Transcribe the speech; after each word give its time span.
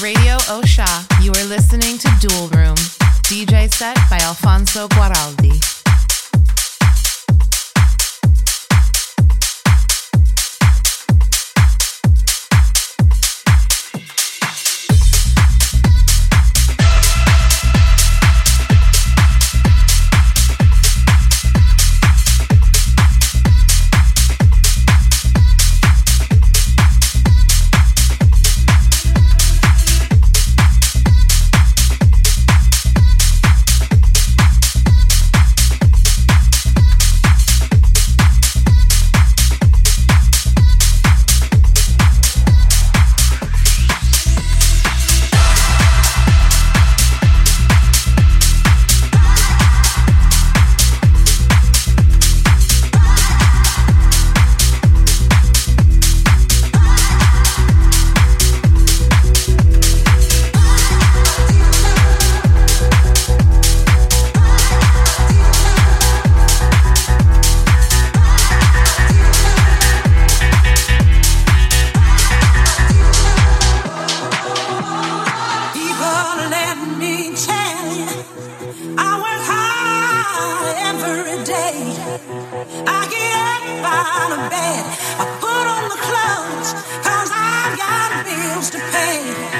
Radio 0.00 0.36
Osha, 0.48 0.86
you 1.22 1.30
are 1.32 1.44
listening 1.48 1.98
to 1.98 2.08
Dual 2.20 2.48
Room, 2.48 2.76
DJ 3.24 3.72
set 3.72 3.96
by 4.08 4.18
Alfonso 4.18 4.86
Guaraldi. 4.88 5.71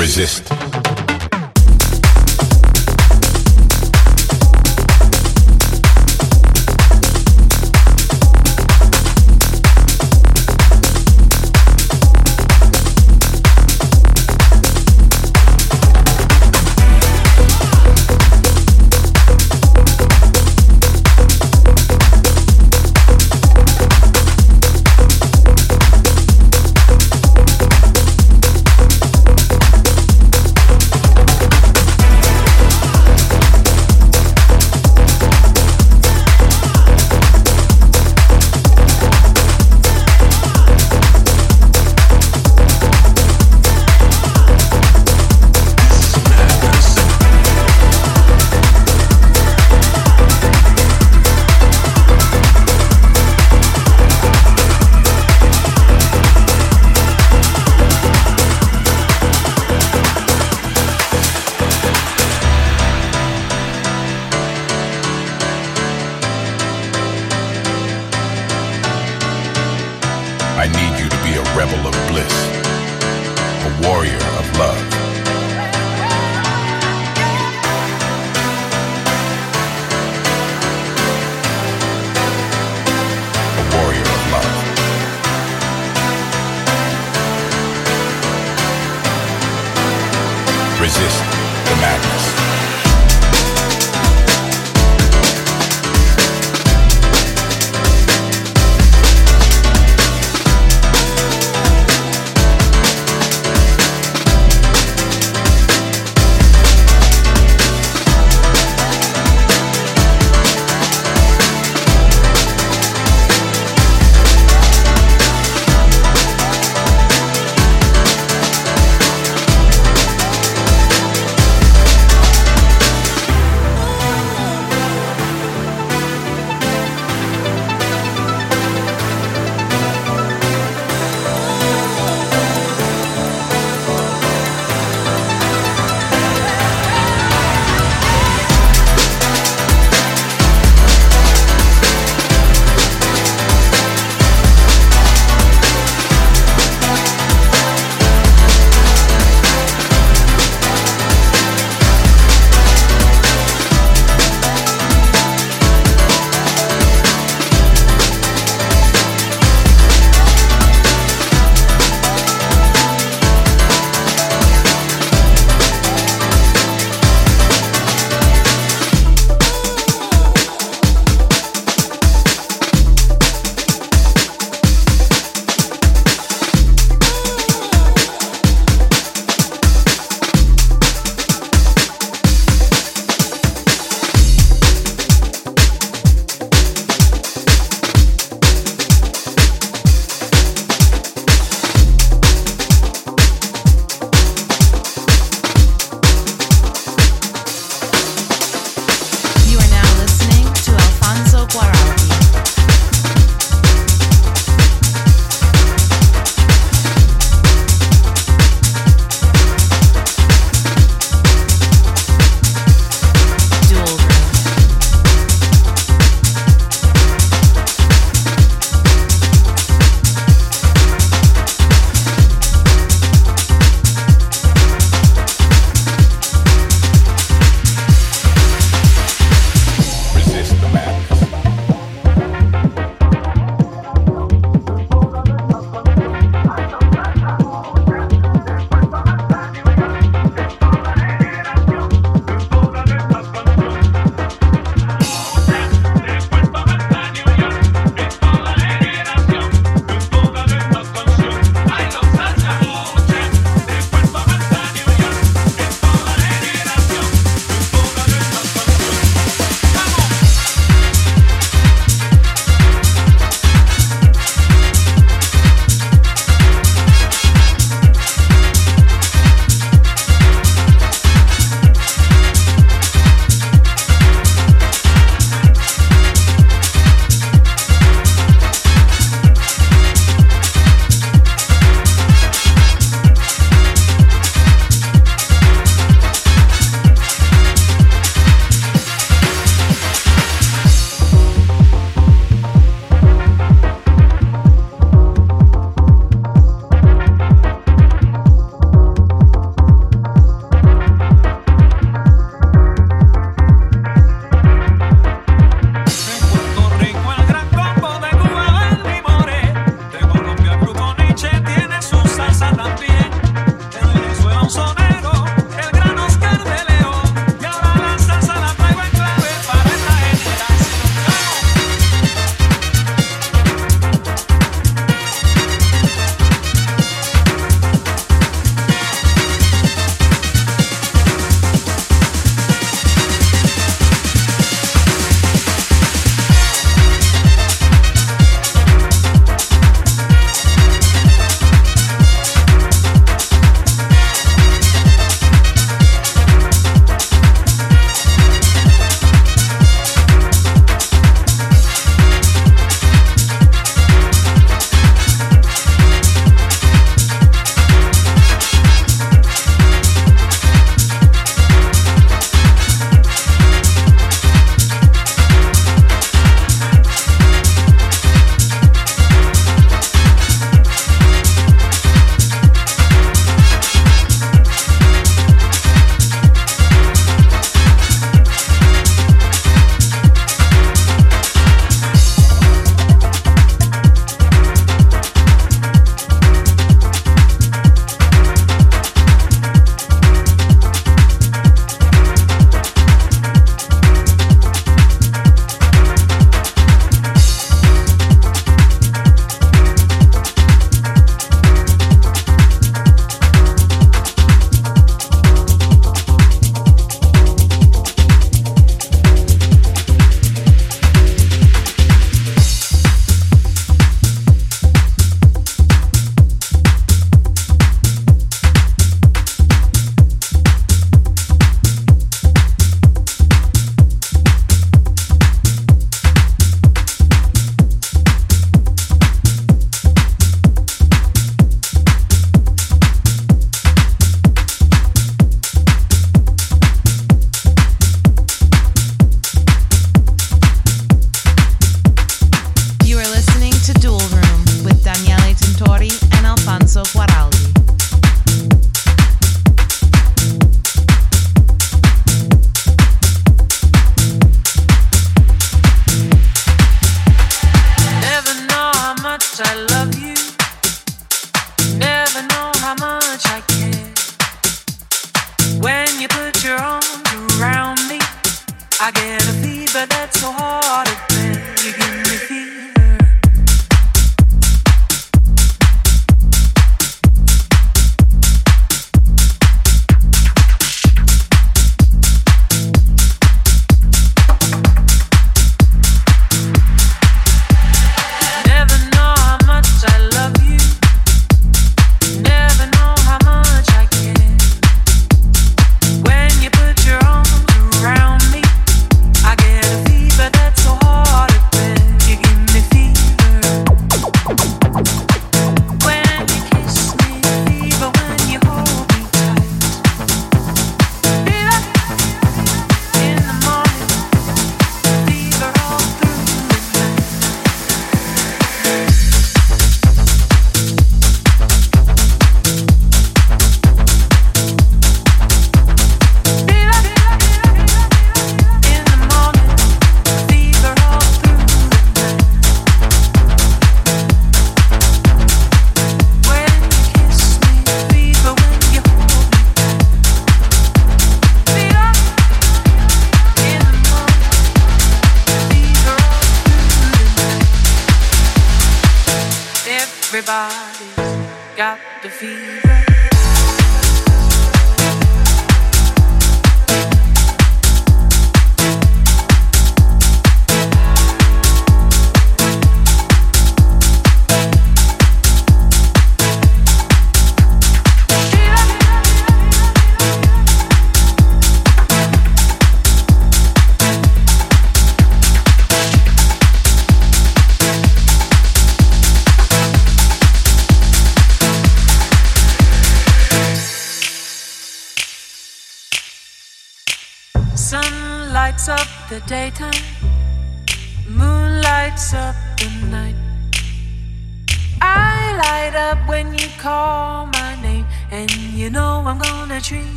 resist. 0.00 0.79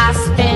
I 0.00 0.12
ain't 0.12 0.47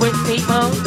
with 0.00 0.14
people. 0.26 0.85